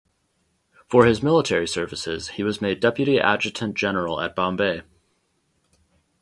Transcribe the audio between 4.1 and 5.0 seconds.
at Bombay.